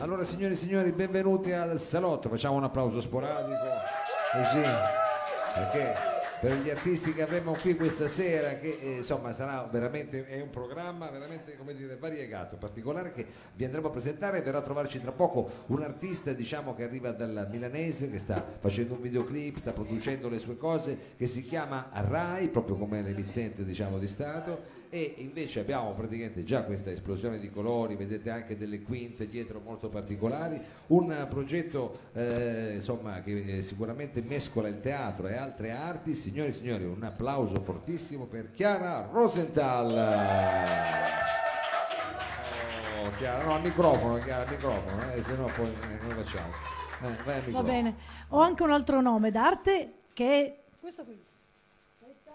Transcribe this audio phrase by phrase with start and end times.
[0.00, 2.28] Allora, signori e signori, benvenuti al salotto.
[2.28, 3.66] Facciamo un applauso sporadico,
[4.32, 4.62] così,
[5.54, 5.92] perché
[6.40, 10.50] per gli artisti che avremo qui questa sera, che eh, insomma sarà veramente è un
[10.50, 14.40] programma veramente come dire, variegato, particolare che vi andremo a presentare.
[14.40, 18.94] Verrà a trovarci tra poco un artista diciamo che arriva dal milanese, che sta facendo
[18.94, 23.98] un videoclip, sta producendo le sue cose, che si chiama Rai, proprio come l'emittente diciamo
[23.98, 29.28] di Stato e invece abbiamo praticamente già questa esplosione di colori, vedete anche delle quinte
[29.28, 35.72] dietro molto particolari, un progetto eh, insomma, che eh, sicuramente mescola il teatro e altre
[35.72, 36.14] arti.
[36.14, 39.90] Signori e signori, un applauso fortissimo per Chiara Rosenthal.
[43.04, 46.52] Oh, Chiara, no, al microfono, Chiara, al microfono, eh, se no poi eh, come facciamo?
[47.00, 47.94] Eh, Va bene.
[48.28, 51.26] Ho anche un altro nome d'arte che è questo qui.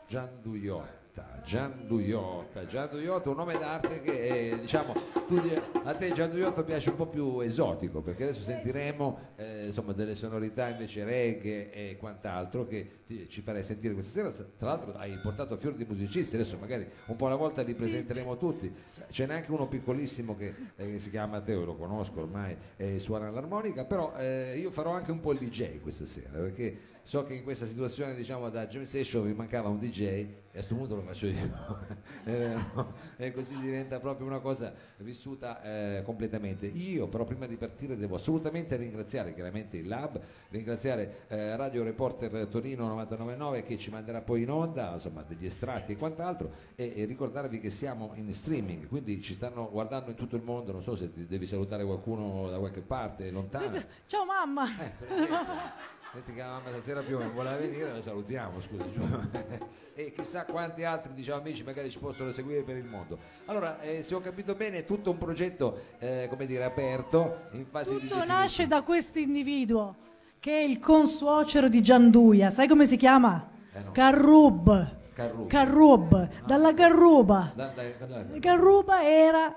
[0.08, 1.33] Gian Duiot.
[1.46, 4.94] Gian Duiotta, Gian Duiotta un nome d'arte che è, diciamo,
[5.28, 5.40] tu,
[5.84, 10.16] a te Gian Duiotta piace un po' più esotico perché adesso sentiremo eh, insomma, delle
[10.16, 15.18] sonorità invece reggae e quant'altro che ti, ci farei sentire questa sera, tra l'altro hai
[15.22, 18.74] portato a fior di musicisti, adesso magari un po' alla volta li presenteremo tutti,
[19.10, 23.00] ce n'è anche uno piccolissimo che, eh, che si chiama Matteo, lo conosco ormai, eh,
[23.00, 27.24] suona l'armonica, però eh, io farò anche un po' il DJ questa sera perché so
[27.26, 30.76] che in questa situazione diciamo da jam session vi mancava un DJ e a questo
[30.76, 31.33] punto lo faccio io
[33.18, 36.68] e così diventa proprio una cosa vissuta eh, completamente.
[36.68, 42.48] Io però prima di partire devo assolutamente ringraziare chiaramente il Lab ringraziare eh, Radio Reporter
[42.48, 47.06] Torino 999 che ci manderà poi in onda insomma degli estratti e quant'altro e, e
[47.06, 50.72] ricordarvi che siamo in streaming quindi ci stanno guardando in tutto il mondo.
[50.72, 53.84] Non so se devi salutare qualcuno da qualche parte lontano.
[54.06, 54.66] Ciao mamma.
[54.80, 58.86] Eh, Metti che la mamma stasera più non vuole venire, la salutiamo, scusa.
[59.96, 63.18] e chissà quanti altri diciamo, amici magari ci possono seguire per il mondo.
[63.46, 67.66] Allora, eh, se ho capito bene, è tutto un progetto, eh, come dire, aperto, in
[67.66, 69.96] fase tutto di Tutto nasce da questo individuo,
[70.40, 72.52] che è il consuocero di Gianduia.
[72.52, 73.50] Sai come si chiama?
[73.74, 73.92] Eh no.
[73.92, 74.98] Carrub.
[75.16, 75.48] Carrub.
[75.48, 76.14] Carrub.
[76.14, 76.46] Ah.
[76.46, 77.52] Dalla Carruba.
[77.56, 79.52] Da, da, da, Carruba era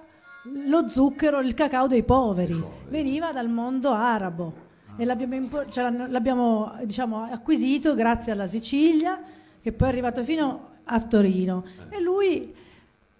[0.67, 2.65] lo zucchero, il cacao dei poveri.
[2.89, 4.65] Veniva dal mondo arabo
[4.97, 9.21] e l'abbiamo, cioè, l'abbiamo diciamo, acquisito grazie alla Sicilia
[9.61, 12.55] che poi è arrivato fino a Torino e lui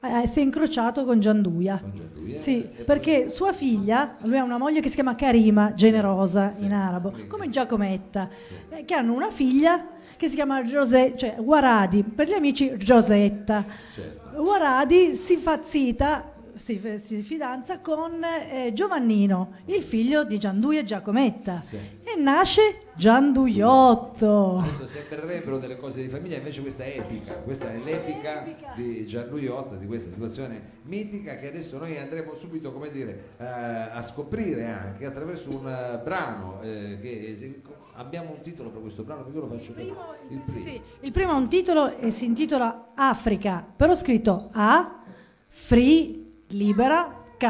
[0.01, 2.39] eh, si è incrociato con Gianduia, Con Gianduia.
[2.39, 6.65] Sì, perché sua figlia, lui ha una moglie che si chiama Karima, generosa sì.
[6.65, 8.55] in arabo, Quindi- come Giacometta, Sì.
[8.69, 9.85] eh, che hanno una figlia
[10.17, 13.65] che si chiama Giose, cioè Guaradi, per gli amici Giosetta.
[13.93, 14.43] Certo.
[14.43, 20.85] Guaradi si fa zita, si, si fidanza con eh, Giovannino, il figlio di Gianduia e
[20.85, 21.59] Giacometta.
[21.59, 21.77] Sì.
[22.03, 24.59] E nasce Gianduiotto.
[24.59, 28.73] Adesso sembrerebbero delle cose di famiglia, invece questa è epica, questa è l'epica Epica.
[28.75, 33.45] di Gianluigi Otta, di questa situazione mitica che adesso noi andremo subito, come dire, eh,
[33.45, 37.63] a scoprire anche attraverso un eh, brano eh, che
[37.95, 40.65] abbiamo un titolo per questo brano, io lo faccio il Sì, primo.
[40.65, 45.01] sì, il primo ha un titolo e si intitola Africa, però scritto A,
[45.49, 47.45] Free, Libera, K.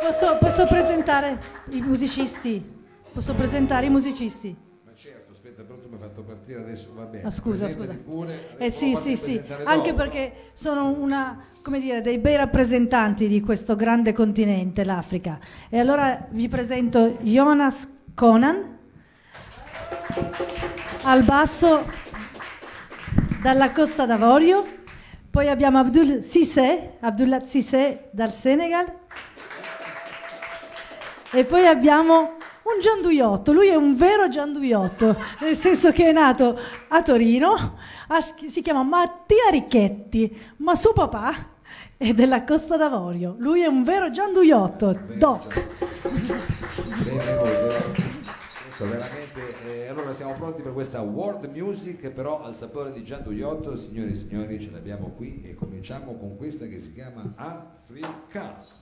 [0.00, 1.38] Posso, posso presentare
[1.70, 2.78] i musicisti?
[3.12, 4.54] Posso presentare i musicisti?
[4.84, 7.24] Ma certo, aspetta, però tu mi hai fatto partire adesso, va bene.
[7.26, 8.10] Ah, scusa, Presentati scusa.
[8.10, 10.02] Pure, Eh sì, sì, sì, anche dopo.
[10.02, 15.38] perché sono una, come dire, dei bei rappresentanti di questo grande continente, l'Africa.
[15.68, 18.78] E allora vi presento Jonas Conan
[21.04, 21.84] al basso
[23.40, 24.64] dalla Costa d'Avorio,
[25.30, 28.86] poi abbiamo Abdul Sissé, Abdullah Sissé dal Senegal
[31.32, 36.58] e poi abbiamo un gianduiotto, lui è un vero gianduiotto, nel senso che è nato
[36.88, 37.78] a Torino,
[38.08, 41.34] a- si chiama Mattia Ricchetti, ma suo papà
[41.96, 45.66] è della Costa d'Avorio, lui è un vero gianduiotto, Doc.
[48.80, 48.80] Benvenuti.
[48.80, 53.22] Adesso veramente, eh, allora siamo pronti per questa world music, però al sapore di Gian
[53.22, 58.78] Duiotto, signori e signori, ce l'abbiamo qui e cominciamo con questa che si chiama Africa.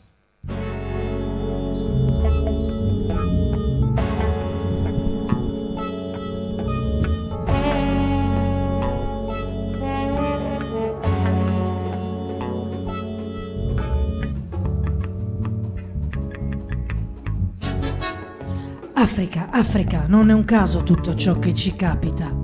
[19.00, 22.34] Africa, Africa, non è un caso tutto ciò che ci capita.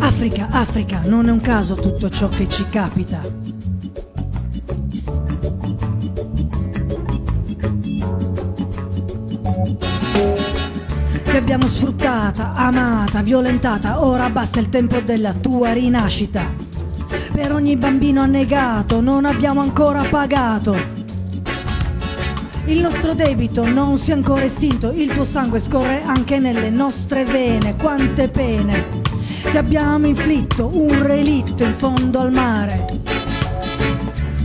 [0.00, 3.20] Africa, Africa, non è un caso tutto ciò che ci capita.
[11.22, 16.52] Che abbiamo sfruttata, amata, violentata, ora basta il tempo della tua rinascita.
[17.32, 20.99] Per ogni bambino annegato non abbiamo ancora pagato.
[22.70, 27.24] Il nostro debito non si è ancora estinto, il tuo sangue scorre anche nelle nostre
[27.24, 28.86] vene, quante pene
[29.50, 32.86] ti abbiamo inflitto, un relitto in fondo al mare.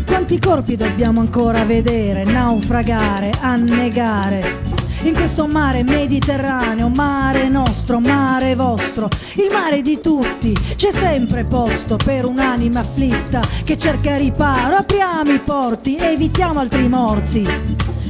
[0.08, 4.64] Quanti corpi dobbiamo ancora vedere, naufragare, annegare?
[5.04, 11.96] In questo mare Mediterraneo, mare nostro, mare vostro, il mare di tutti, c'è sempre posto
[12.04, 14.78] per un'anima afflitta che cerca riparo.
[14.78, 17.48] Apriamo i porti, evitiamo altri morti,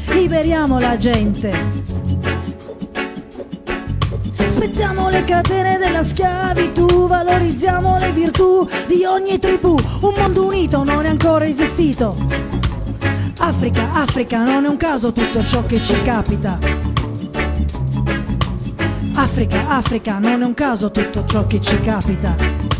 [0.07, 1.51] liberiamo la gente.
[4.37, 9.75] Spezziamo le catene della schiavitù, valorizziamo le virtù di ogni tribù.
[10.01, 12.15] Un mondo unito non è ancora esistito.
[13.39, 16.57] Africa, Africa, non è un caso tutto ciò che ci capita.
[19.15, 22.74] Africa, Africa, non è un caso tutto ciò che ci capita.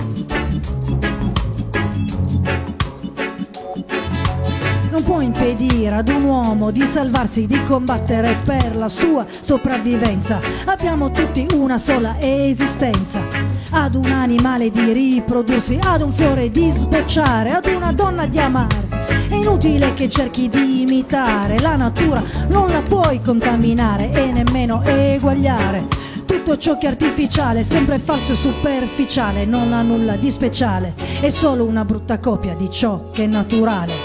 [5.06, 10.40] Può impedire ad un uomo di salvarsi, di combattere per la sua sopravvivenza.
[10.66, 13.22] Abbiamo tutti una sola esistenza.
[13.70, 18.88] Ad un animale di riprodursi, ad un fiore di sbocciare, ad una donna di amare.
[19.30, 25.86] È inutile che cerchi di imitare la natura, non la puoi contaminare e nemmeno eguagliare.
[26.26, 31.30] Tutto ciò che è artificiale, sempre falso e superficiale, non ha nulla di speciale, è
[31.30, 34.05] solo una brutta copia di ciò che è naturale.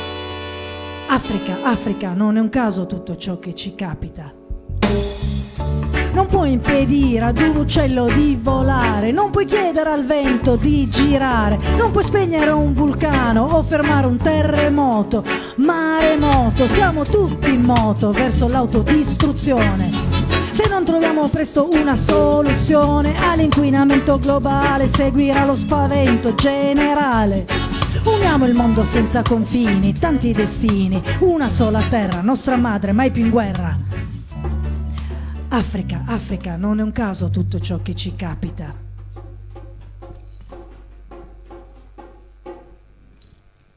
[1.13, 4.33] Africa, Africa, non è un caso tutto ciò che ci capita.
[6.13, 11.59] Non puoi impedire ad un uccello di volare, non puoi chiedere al vento di girare,
[11.77, 15.25] non puoi spegnere un vulcano o fermare un terremoto.
[15.57, 19.91] Maremoto, siamo tutti in moto verso l'autodistruzione.
[20.53, 27.70] Se non troviamo presto una soluzione all'inquinamento globale, seguirà lo spavento generale.
[28.05, 33.31] Uniamo il mondo senza confini, tanti destini, una sola terra, nostra madre, mai più in
[33.31, 33.77] guerra.
[35.49, 38.73] Africa, Africa, non è un caso tutto ciò che ci capita.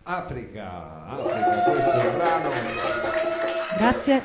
[0.03, 2.49] Africa, Africa, questo è un brano
[3.77, 4.21] Grazie.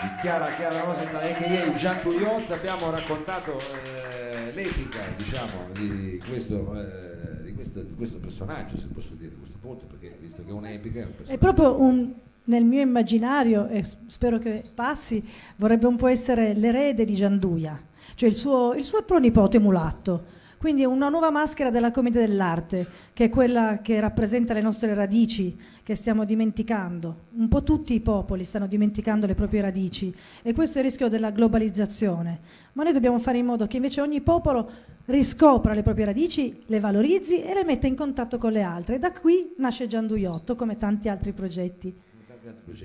[0.00, 6.22] di Chiara Chiara Rosenthal e che ieri Gian Guillot abbiamo raccontato eh, l'epica diciamo di
[6.28, 7.29] questo, eh,
[7.60, 11.00] questo, di questo personaggio se posso dire a questo punto perché visto che è un'epica
[11.00, 12.12] è un È proprio un,
[12.44, 15.22] nel mio immaginario, e spero che passi,
[15.56, 17.78] vorrebbe un po' essere l'erede di Gianduia,
[18.14, 20.38] cioè il suo, il suo pronipote mulatto.
[20.56, 24.92] Quindi è una nuova maschera della commedia dell'arte, che è quella che rappresenta le nostre
[24.92, 27.28] radici, che stiamo dimenticando.
[27.36, 31.08] Un po' tutti i popoli stanno dimenticando le proprie radici e questo è il rischio
[31.08, 32.40] della globalizzazione.
[32.74, 34.70] Ma noi dobbiamo fare in modo che invece ogni popolo
[35.10, 38.98] riscopra le proprie radici, le valorizzi e le metta in contatto con le altre.
[38.98, 42.08] Da qui nasce Gianduiotto, come tanti altri progetti.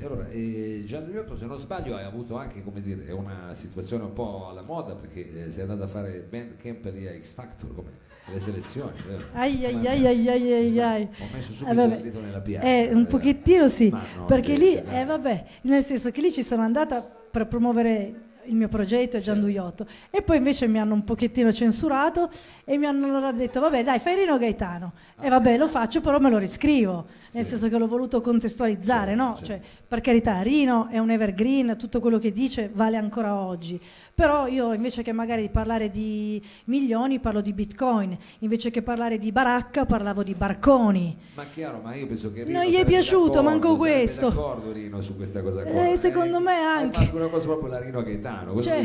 [0.03, 4.11] Allora, eh, Gian Duiotto, se non sbaglio, hai avuto anche come dire, una situazione un
[4.11, 7.73] po' alla moda perché eh, sei andato a fare band camp lì a X Factor
[7.73, 7.91] come
[8.33, 9.23] le selezioni, vero?
[9.33, 11.01] Ai ai ai ai ai ai ai.
[11.03, 11.95] Ho messo Eh, subito vabbè.
[11.95, 12.65] il dito nella piaga.
[12.67, 13.05] Eh, un eh.
[13.05, 13.93] pochettino sì,
[14.27, 18.67] perché lì, eh, vabbè, nel senso che lì ci sono andata per promuovere il mio
[18.67, 19.41] progetto, Gian Certo.
[19.41, 22.29] Duiotto, e poi invece mi hanno un pochettino censurato
[22.63, 24.93] e mi hanno allora detto, vabbè dai, fai Rino Gaetano.
[25.19, 27.05] E vabbè, lo faccio, però me lo riscrivo,
[27.35, 27.49] nel Sì.
[27.51, 29.29] senso che l'ho voluto contestualizzare, Certo, no?
[29.35, 29.45] certo.
[29.45, 33.79] Cioè, per carità, Rino è un evergreen, tutto quello che dice vale ancora oggi,
[34.13, 39.31] però io invece che magari parlare di milioni parlo di bitcoin, invece che parlare di
[39.31, 41.15] baracca parlavo di barconi.
[41.35, 44.29] Ma chiaro, ma io penso che Rino Non gli è piaciuto, manco questo.
[44.29, 45.89] d'accordo Rino su questa cosa qua.
[45.89, 46.97] Eh, secondo me anche.
[46.97, 48.61] Hai fatto una cosa proprio la Rino Gaetano.
[48.61, 48.83] Cioè,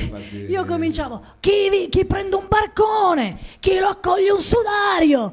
[0.49, 5.33] io cominciavo, chi, vi- chi prende un barcone, chi lo accoglie un sudario.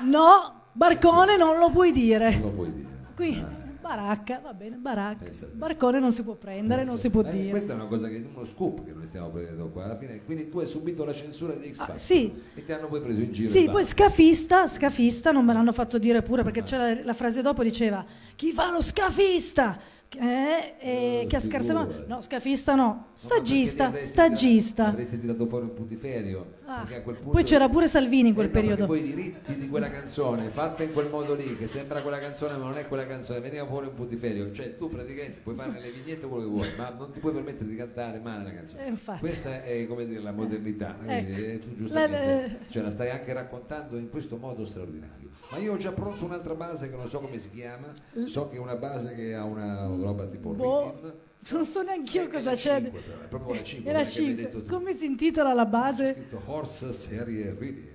[0.00, 2.30] No, barcone non lo puoi dire.
[2.32, 2.88] Non lo puoi dire.
[3.14, 3.60] Qui, Ah.
[3.80, 5.24] baracca, va bene, baracca.
[5.24, 5.52] Pensa te.
[5.54, 7.50] Barcone non si può prendere, non si può Eh, dire.
[7.50, 10.22] Questa è una cosa che uno scoop che noi stiamo prendendo qua alla fine.
[10.24, 12.32] Quindi tu hai subito la censura di X Ah, Factor sì.
[12.54, 13.50] e ti hanno poi preso in giro.
[13.50, 17.62] Sì, poi scafista, scafista, non me l'hanno fatto dire pure perché c'era la frase dopo
[17.62, 18.04] diceva
[18.36, 19.78] chi fa lo scafista?
[20.14, 22.04] Eh, eh, Eh, che ha figurati.
[22.06, 24.74] no, scafista no, No, stagista, ti avresti stagista.
[24.74, 26.46] tirato- Avresti tirato fuori un putiferio.
[26.74, 26.86] Ah,
[27.30, 28.86] Poi c'era pure Salvini in quel Eh no, periodo.
[28.86, 32.56] poi i diritti di quella canzone, fatta in quel modo lì, che sembra quella canzone
[32.56, 34.50] ma non è quella canzone, veniva fuori un putiferio.
[34.52, 37.68] Cioè tu praticamente puoi fare le vignette quello che vuoi, ma non ti puoi permettere
[37.68, 38.86] di cantare male la canzone.
[38.88, 39.18] Eh.
[39.18, 41.40] Questa è come dire la modernità, Ecco.
[41.40, 45.28] eh, tu giustamente La- la- cioè, la stai anche raccontando in questo modo straordinario.
[45.50, 47.88] Ma io ho già pronto un'altra base che non so come si chiama,
[48.24, 51.12] so che è una base che ha una, roba tipo Boh, Rhythm.
[51.50, 52.80] Non so neanche io È- è cosa c'è.
[52.80, 54.64] cinque, però, è proprio la 5 Era 5.
[54.66, 56.12] Come si intitola la C'è base?
[56.12, 57.90] scritto Horse Serie Rhythm.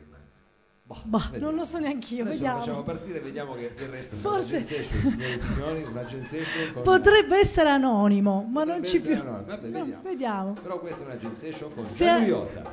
[0.88, 1.02] Boh,
[1.32, 1.46] vediamo.
[1.48, 2.84] non lo so neanche io, Adesso lo facciamo vediamo.
[2.84, 8.48] partire e vediamo che il resto Forse- session, signore e signori, con- Potrebbe essere anonimo,
[8.50, 9.24] ma non Potrebbe ci essere più.
[9.26, 10.02] Vabbè, No, vediamo.
[10.02, 10.54] vediamo.
[10.54, 12.72] Però questa è una session con Se- Gianni Iotta.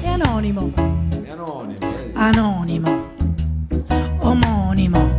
[0.00, 0.72] È anonimo.
[0.76, 2.12] È anonimo, vedi?
[2.14, 3.12] Anonimo.
[4.20, 5.13] Omonimo.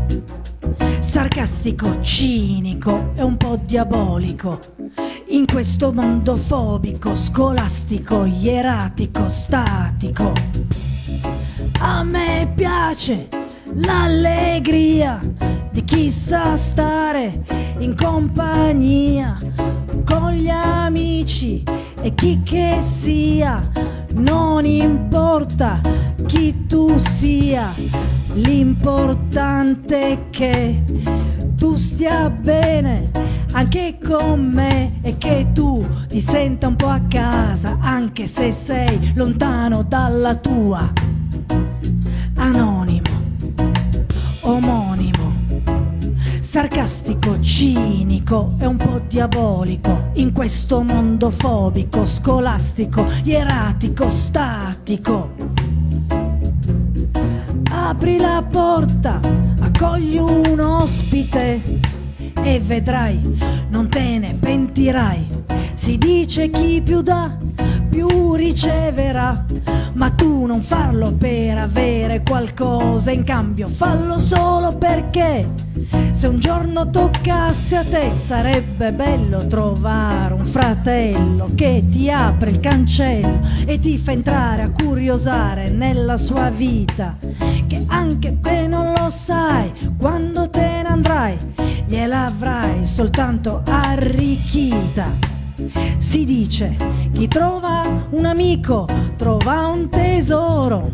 [1.16, 4.60] Sarcastico, cinico e un po' diabolico.
[5.28, 10.34] In questo mondo fobico, scolastico, ieratico, statico.
[11.80, 13.30] A me piace
[13.76, 15.22] l'allegria
[15.72, 17.46] di chi sa stare
[17.78, 19.38] in compagnia
[20.04, 21.64] con gli amici
[22.02, 23.72] e chi che sia,
[24.16, 25.80] non importa
[26.26, 27.74] chi tu sia,
[28.36, 30.84] l'importante è che
[31.56, 33.12] tu stia bene
[33.54, 39.14] anche con me e che tu ti senta un po' a casa anche se sei
[39.16, 40.92] lontano dalla tua
[42.36, 43.10] anonimo,
[44.42, 45.34] omonimo,
[46.42, 55.45] sarcastico, cinico e un po' diabolico in questo mondo fobico, scolastico, ieratico, statico.
[57.88, 59.20] Apri la porta,
[59.62, 61.62] accogli un ospite
[62.42, 63.38] e vedrai,
[63.70, 65.44] non te ne pentirai.
[65.76, 67.38] Si dice chi più dà,
[67.88, 69.46] più riceverà.
[69.94, 75.48] Ma tu non farlo per avere qualcosa in cambio, fallo solo perché
[76.12, 82.60] se un giorno toccasse a te sarebbe bello trovare un fratello che ti apre il
[82.60, 87.18] cancello e ti fa entrare a curiosare nella sua vita.
[87.86, 91.38] Che anche che non lo sai, quando te ne andrai,
[91.86, 95.12] gliel'avrai soltanto arricchita.
[95.98, 96.76] Si dice,
[97.12, 100.92] chi trova un amico trova un tesoro.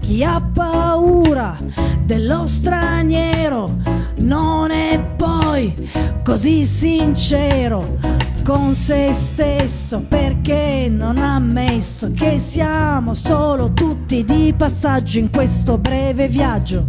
[0.00, 1.56] Chi ha paura
[2.04, 3.76] dello straniero
[4.20, 5.90] non è poi
[6.24, 7.98] così sincero
[8.42, 15.78] con se stesso perché non ha ammesso che siamo solo tutti di passaggio in questo
[15.78, 16.86] breve viaggio.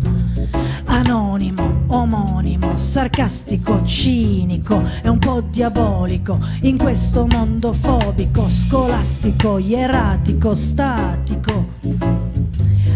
[0.86, 11.68] Anonimo, omonimo, sarcastico, cinico e un po' diabolico in questo mondo fobico, scolastico, ieratico, statico.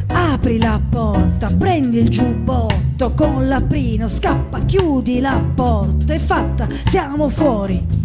[0.08, 7.30] Apri la porta, prendi il giubbotto con l'aprino, scappa, chiudi la porta, è fatta, siamo
[7.30, 7.97] fuori.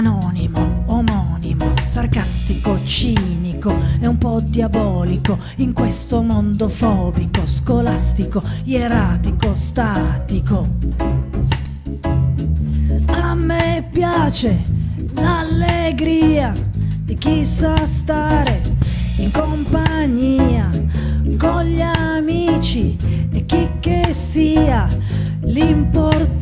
[0.00, 10.66] Anonimo, omonimo, sarcastico, cinico e un po' diabolico in questo mondo fobico, scolastico, ieratico, statico.
[13.08, 14.62] A me piace
[15.12, 16.54] l'allegria
[17.02, 18.62] di chi sa stare
[19.16, 20.70] in compagnia
[21.36, 22.96] con gli amici
[23.30, 24.88] e chi che sia.
[25.42, 26.39] L'importante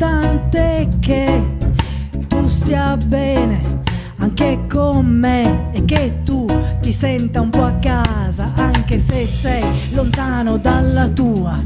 [2.68, 3.80] stia bene
[4.18, 6.44] anche con me e che tu
[6.82, 11.58] ti senta un po' a casa anche se sei lontano dalla tua.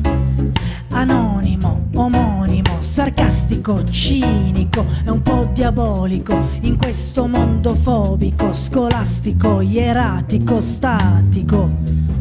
[0.90, 12.11] Anonimo, omonimo, sarcastico, cinico e un po' diabolico in questo mondo fobico, scolastico, ieratico, statico.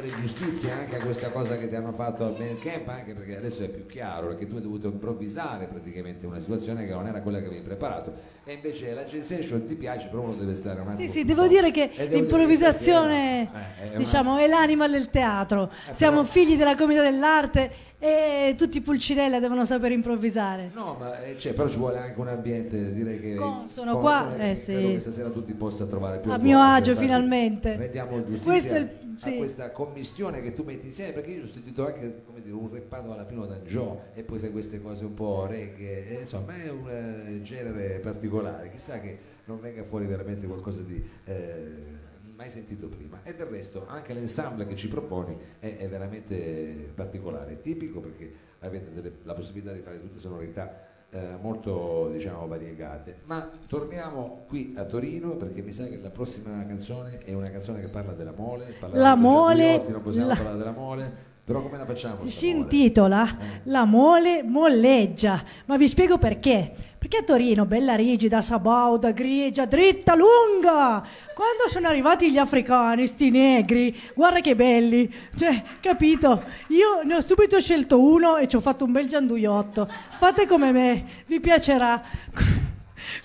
[0.00, 3.36] Rendere giustizia anche a questa cosa che ti hanno fatto al mail camp, anche perché
[3.36, 7.20] adesso è più chiaro, perché tu hai dovuto improvvisare praticamente una situazione che non era
[7.20, 8.12] quella che avevi preparato.
[8.44, 11.06] E invece la Session ti piace, però uno deve stare un attimo.
[11.06, 11.54] Sì, sì, devo forte.
[11.54, 15.10] dire che E devo dire che l'improvvisazione stasera, eh, è una- diciamo, è l'anima del
[15.10, 15.70] teatro.
[15.88, 20.70] Eh, Siamo però- figli della commedia dell'arte e tutti i Pulcinella devono saper improvvisare.
[20.72, 24.54] No, ma eh, cioè, però ci vuole anche un ambiente, direi che Consono qua, eh,
[24.54, 24.72] sì.
[24.72, 27.76] credo che stasera tutti possa trovare più A tuo mio agio, agio, infatti, finalmente.
[27.76, 28.90] Rendiamo giustizia il-
[29.20, 29.36] a sì.
[29.36, 33.12] questa commistione che tu metti insieme, perché io ho sentito anche come dire, un reppato
[33.12, 36.88] alla Pino D'Angio e poi fai queste cose un po' reggae, e, insomma è un
[36.88, 42.06] eh, genere particolare, chissà che non venga fuori veramente qualcosa di eh,
[42.38, 43.18] mai sentito prima.
[43.24, 48.92] E del resto anche l'ensemble che ci proponi è, è veramente particolare, tipico perché avete
[48.92, 53.22] delle- la possibilità di fare tutte sonorità eh, molto diciamo variegate.
[53.24, 57.80] Ma torniamo qui a Torino perché mi sa che la prossima canzone è una canzone
[57.80, 61.12] che parla della mole, parla La mole, Gianduiotti, non possiamo la- parlare della mole,
[61.48, 62.26] però come la facciamo?
[62.26, 62.58] Si mole?
[62.58, 63.60] intitola Eh.
[63.70, 66.74] La mole molleggia, ma vi spiego perché.
[66.98, 71.02] Perché a Torino, bella rigida, sabauda, grigia, dritta, lunga.
[71.34, 75.10] Quando sono arrivati gli africani, sti negri, guarda che belli.
[75.34, 76.44] Cioè, capito?
[76.66, 79.88] Io ne ho subito scelto uno e ci ho fatto un bel gianduiotto.
[80.18, 82.02] Fate come me, vi piacerà.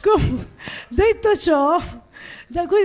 [0.01, 0.45] Com-
[0.87, 1.77] detto ciò,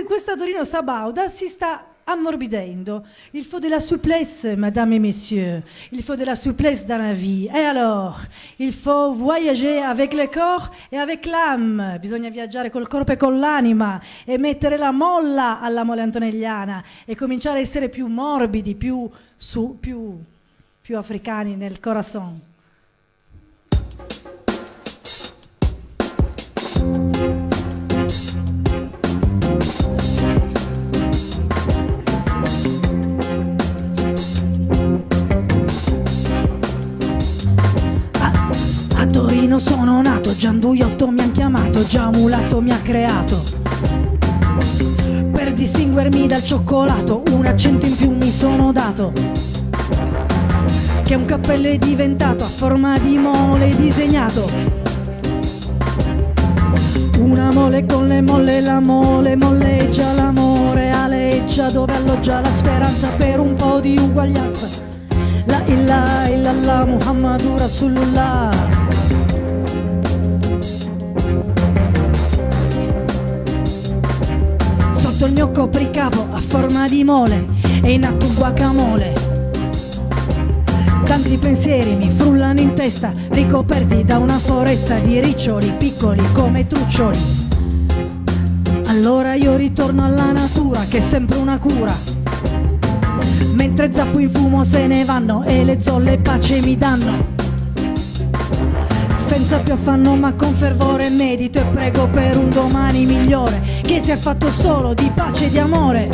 [0.05, 3.03] questa Torino Sabauda si sta ammorbidendo.
[3.31, 5.63] Il faut de la souplesse, madame et messieurs.
[5.91, 7.47] Il faut de la souplesse dans la vie.
[7.53, 8.21] Et alors,
[8.57, 11.97] il faut voyager avec le corps et avec l'âme.
[11.99, 17.15] Bisogna viaggiare col corpo e con l'anima e mettere la molla alla mole antonelliana e
[17.15, 20.17] cominciare a essere più morbidi, più, su, più,
[20.81, 22.47] più africani nel corazon.
[39.59, 43.43] Sono nato, Gianduiotto mi han chiamato, già mulato mi ha creato.
[45.33, 49.11] Per distinguermi dal cioccolato, un accento in più mi sono dato.
[51.03, 54.49] Che un cappello è diventato a forma di mole disegnato.
[57.19, 63.39] Una mole con le molle, la mole molleggia, l'amore aleggia dove alloggia la speranza per
[63.39, 64.67] un po' di uguaglianza.
[65.45, 68.78] La ilaha illallah Muhammadu Rasulullah
[75.19, 77.45] Sotto il mio copricapo a forma di mole
[77.81, 79.13] è in atto un guacamole.
[81.03, 87.19] Tanti pensieri mi frullano in testa ricoperti da una foresta di riccioli piccoli come truccioli.
[88.85, 91.93] Allora io ritorno alla natura che è sempre una cura.
[93.55, 97.38] Mentre zappo in fumo se ne vanno e le zolle pace mi danno.
[99.49, 104.49] Più affanno ma con fervore medito e prego per un domani migliore che sia fatto
[104.49, 106.09] solo di pace e di amore.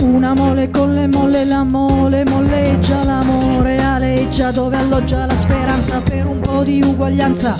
[0.00, 6.28] Una mole con le molle, la mole molleggia, l'amore aleggia dove alloggia la speranza per
[6.28, 7.56] un po' di uguaglianza.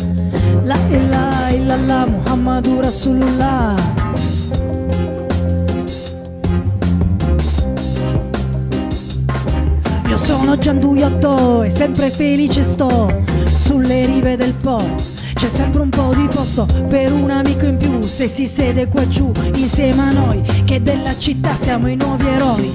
[0.65, 4.16] La ilaha illallah Muhammadu Rasulullah.
[10.57, 14.79] Io sono Gianduiotto e sempre felice sto sulle rive del Po.
[15.35, 19.07] C'è sempre un po' di posto per un amico in più se si siede qua
[19.07, 22.73] giù insieme a noi che della città siamo i nuovi eroi.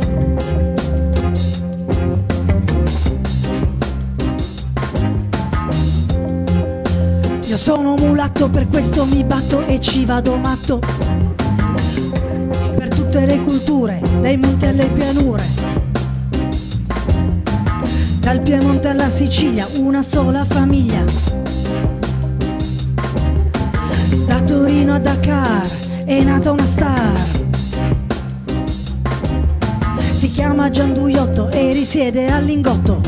[7.47, 10.79] Io sono mulatto, per questo mi batto e ci vado matto.
[12.77, 15.60] Per tutte le culture, dai monti alle pianure.
[18.21, 21.03] Dal Piemonte alla Sicilia, una sola famiglia.
[24.27, 25.67] Da Torino a Dakar
[26.05, 27.17] è nata una star.
[29.97, 33.01] Si chiama Gianduiotto e risiede a Lingotto.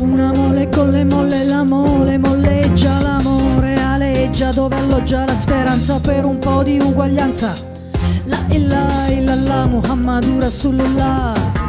[0.00, 6.26] Una mole con le molle, la mole molleggia, l'amore aleggia dove alloggia la speranza per
[6.26, 7.54] un po' di uguaglianza.
[8.26, 11.61] La ilaha illallah Muhammadu Rasulullah.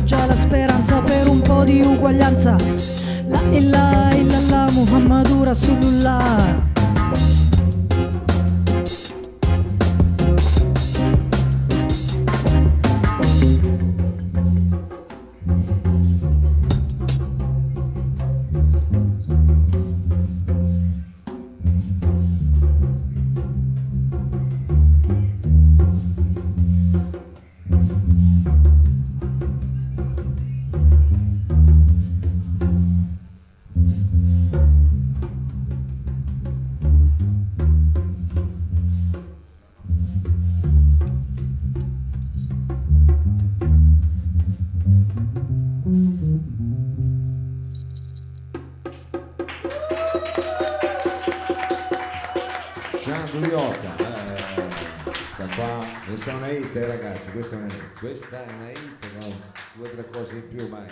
[0.00, 2.56] Dove alloggia la speranza per un po' di uguaglianza.
[3.28, 6.69] La ilaha illallah Muhammadu Rasulullah.
[58.38, 59.28] Una hit, no?
[59.74, 60.84] due o tre cose in più, ma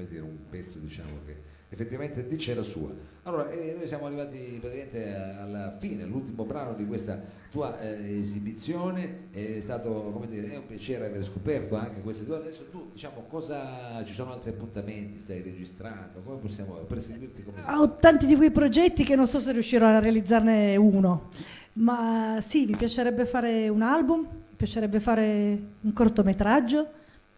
[0.00, 2.90] come dire, un pezzo diciamo che effettivamente dice la sua.
[3.22, 9.28] Allora, eh, noi siamo arrivati praticamente alla fine, all'ultimo brano di questa tua eh, esibizione,
[9.30, 12.36] è stato, come dire, è un piacere aver scoperto anche queste due.
[12.36, 17.94] Adesso tu, diciamo, cosa, ci sono altri appuntamenti, stai registrando, come possiamo perseguirti come Ho
[17.94, 21.28] tanti di quei progetti che non so se riuscirò a realizzarne uno,
[21.74, 24.26] ma sì, mi piacerebbe fare un album,
[24.60, 26.86] piacerebbe fare un cortometraggio,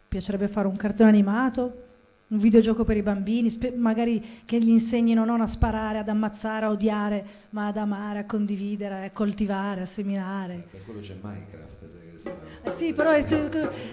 [0.08, 1.82] piacerebbe fare un cartone animato,
[2.26, 6.66] un videogioco per i bambini, spe- magari che gli insegnino non a sparare, ad ammazzare,
[6.66, 10.54] a odiare, ma ad amare, a condividere, a coltivare, a seminare.
[10.54, 11.84] Eh, per quello c'è Minecraft.
[12.16, 12.32] Se,
[12.64, 13.24] eh sì, però è,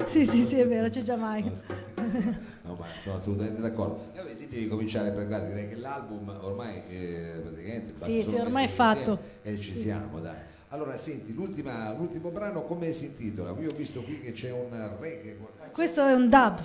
[0.07, 1.65] sì, sì, sì, è vero, c'è già Minecraft.
[2.63, 4.11] No, ma sono assolutamente d'accordo.
[4.15, 8.65] Eh, lì devi cominciare per guarda, direi che l'album ormai eh, praticamente Sì, sì, ormai
[8.65, 9.19] è fatto.
[9.43, 9.79] E ci sì.
[9.81, 10.57] siamo, dai.
[10.69, 13.55] Allora, senti, l'ultimo brano come si intitola?
[13.60, 15.38] Io ho visto qui che c'è un reggae.
[15.71, 16.62] Questo è un dub.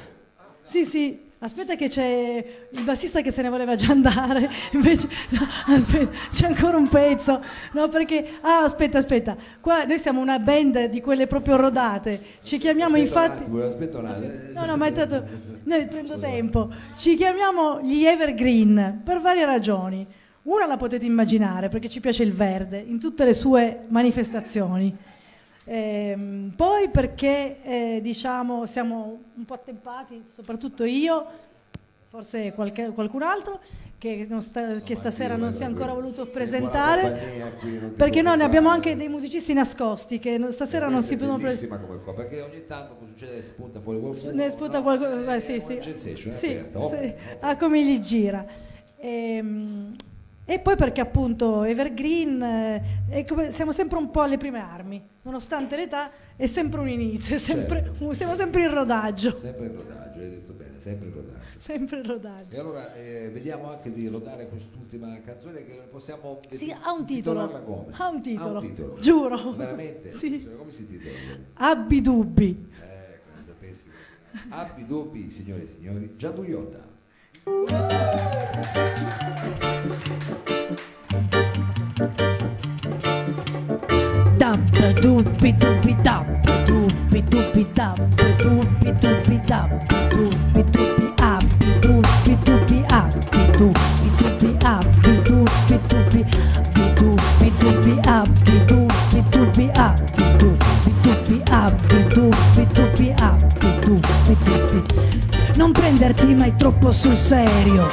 [0.66, 5.46] Sì, sì, Aspetta che c'è il bassista che se ne voleva già andare, invece no,
[5.66, 7.38] aspetta, c'è ancora un pezzo,
[7.72, 12.56] no perché, ah aspetta, aspetta, qua noi siamo una band di quelle proprio rodate, ci
[12.56, 13.50] chiamiamo aspetta infatti...
[13.50, 14.28] Un attimo, aspetta un attimo.
[14.54, 15.26] No, no, ma è stato,
[15.64, 20.06] noi prendo tempo, ci chiamiamo gli Evergreen per varie ragioni,
[20.44, 24.94] una la potete immaginare perché ci piace il verde in tutte le sue manifestazioni.
[25.66, 31.26] Eh, poi perché eh, diciamo siamo un po' attempati, soprattutto io,
[32.10, 33.60] forse qualche, qualcun altro,
[33.96, 37.40] che, sta, che stasera non si è ancora voluto presentare,
[37.96, 41.86] perché noi ne abbiamo anche dei musicisti nascosti che stasera non si possono presentare.
[41.86, 44.32] come qua, perché ogni tanto succede spunta fuori qualcuno.
[44.32, 45.78] Ne spunta qualcuno, eh, sì, sì.
[46.30, 46.96] Sì, aperta, oh, sì.
[46.96, 48.44] Oh, ah, come gli gira.
[48.98, 49.96] Ehm,
[50.46, 52.42] e poi perché appunto Evergreen
[53.08, 57.38] eh, come, siamo sempre un po' alle prime armi, nonostante l'età è sempre un inizio,
[57.38, 58.12] sempre, certo.
[58.12, 59.38] siamo sempre in rodaggio.
[59.38, 61.42] Sempre in rodaggio, hai detto bene, sempre in rodaggio.
[61.56, 62.54] Sempre in rodaggio.
[62.54, 67.62] E allora eh, vediamo anche di rodare quest'ultima canzone che possiamo sì, ha un titolo.
[67.64, 67.92] Come?
[67.96, 68.58] Ha un titolo.
[68.58, 68.98] Ha un titolo.
[69.00, 69.52] Giuro.
[69.52, 70.12] Veramente?
[70.12, 70.46] Sì.
[70.56, 71.16] Come si titola?
[71.54, 72.68] Abbi dubbi.
[72.82, 73.88] Eh, come sapessi.
[74.50, 76.92] Abbi dubbi, signore e signori, Giaduiota.
[85.04, 86.24] Dubbi dubbi dub
[86.64, 87.98] dubbi dubbi dub
[88.40, 89.68] dubbi dubbi dub
[90.08, 96.24] dubbi dubbi abbi dubbi dubbi abbi dubbi dubbi abbi dubbi dubbi
[96.96, 104.80] dubbi dubbi abbi dubbi dubbi abbi dubbi dubbi abbi dubbi dubbi abbi dubbi dubbi
[105.56, 107.90] non prenderti mai troppo sul serio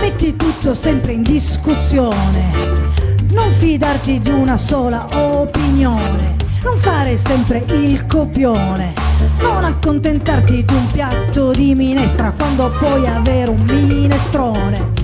[0.00, 2.95] metti tutto sempre in discussione
[3.36, 8.94] non fidarti di una sola opinione, non fare sempre il copione,
[9.40, 14.94] non accontentarti di un piatto di minestra quando puoi avere un minestrone.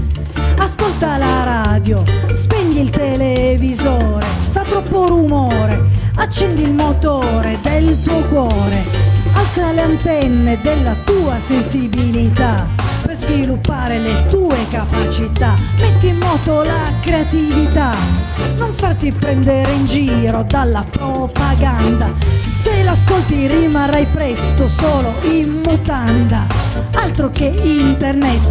[0.57, 2.03] Ascolta la radio,
[2.35, 5.81] spegni il televisore, fa troppo rumore,
[6.15, 8.85] accendi il motore del tuo cuore,
[9.35, 12.82] alza le antenne della tua sensibilità
[13.23, 15.55] sviluppare le tue capacità.
[15.81, 17.95] Metti in moto la creatività,
[18.59, 22.11] non farti prendere in giro dalla propaganda.
[22.63, 26.47] Se l'ascolti rimarrai presto solo in mutanda,
[26.95, 28.49] altro che internet.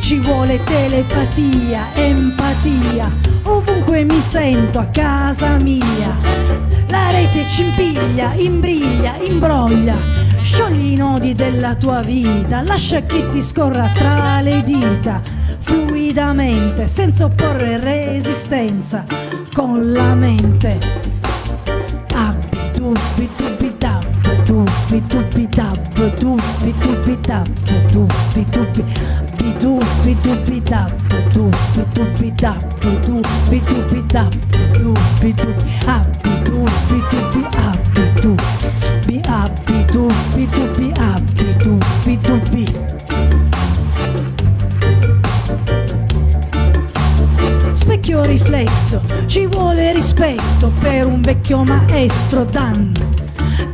[0.00, 3.10] Ci vuole telepatia, empatia,
[3.44, 6.14] ovunque mi sento a casa mia.
[6.88, 13.42] La rete ci impiglia, imbriglia, imbroglia Sciogli i nodi della tua vita, lascia che ti
[13.42, 15.20] scorra tra le dita,
[15.58, 19.04] fluidamente, senza opporre resistenza,
[19.52, 20.78] con la mente.
[22.14, 24.04] Abbi dubbi dubbi dab,
[24.44, 25.76] dubbi dubbi dab,
[26.14, 27.48] dubbi dubbi dab,
[27.90, 28.84] dubbi dubbi.
[29.36, 30.92] Bi dubbi dubbi dab,
[31.32, 34.32] dubbi dubbi dab, dubbi dubbi dab,
[34.78, 35.64] dubbi dubbi.
[35.86, 42.64] Abbi dubbi dubbi abbi dubbi abbi dubbi dubbi abbi dubbi dubbi
[47.72, 52.92] Specchio riflesso, ci vuole rispetto per un vecchio maestro Dan.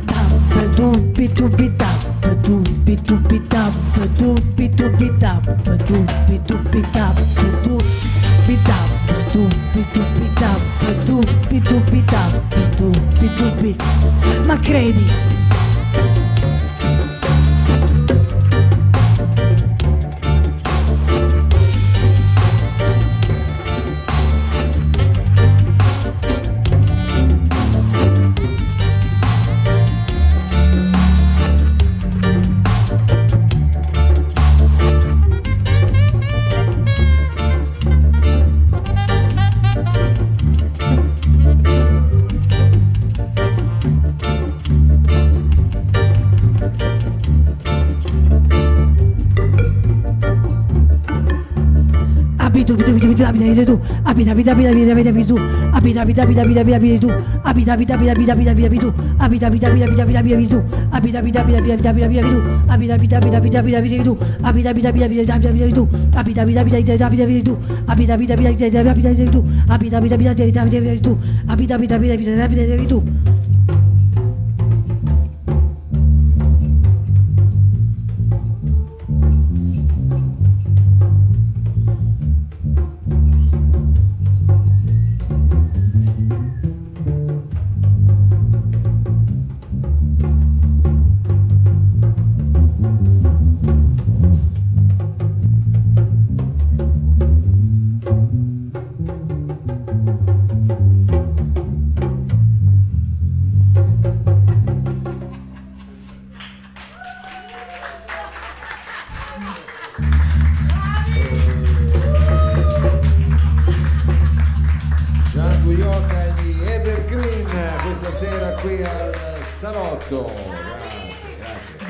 [0.05, 3.73] Dab dubbi dubbi dab dubbi dubbi dab
[4.17, 7.15] dubbi dubbi dab dubbi dubbi dab
[7.63, 8.89] dubbi dubbi dab
[9.31, 10.27] dubbi dubbi
[12.05, 12.33] dab
[12.77, 13.71] dubbi dubbi
[14.45, 15.05] ma credi
[54.05, 55.39] abidabidabidabidabidabidou,
[55.73, 57.11] abidabidabidabidabidabidou,
[57.43, 60.61] abidabidabidabidabidabidou, abidabidabidabidabidabidou,
[60.91, 73.32] abidabidabidabidabidabidou, abidabidabidabidabidabidou, abidabidabidabidabidabidou, abidabidabidabidabidabidou, abidabidabidabidabidabidou, abidabidabidabidabidabidou, abidabidabidabidabidabidou.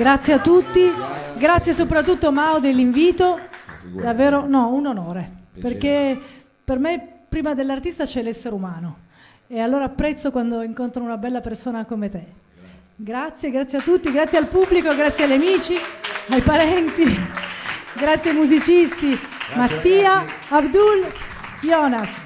[0.03, 0.33] Grazie.
[0.33, 0.91] Grazie a tutti,
[1.37, 3.39] grazie soprattutto Mao dell'invito,
[3.83, 6.19] davvero no, un onore, perché
[6.63, 8.97] per me prima dell'artista c'è l'essere umano
[9.47, 12.41] e allora apprezzo quando incontro una bella persona come te.
[12.95, 15.75] Grazie, grazie a tutti, grazie al pubblico, grazie agli amici,
[16.29, 17.03] ai parenti,
[17.97, 19.17] grazie ai musicisti,
[19.55, 20.33] Mattia, ragazzi.
[20.49, 21.11] Abdul,
[21.61, 22.22] Jonas.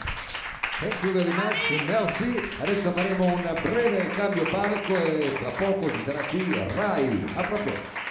[0.80, 2.40] Thank you very much, merci.
[2.62, 7.24] Adesso faremo un breve cambio palco e tra poco ci sarà qui Rai.
[7.34, 8.07] A poco.